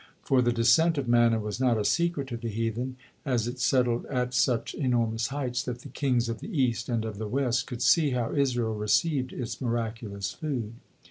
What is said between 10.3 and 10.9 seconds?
food.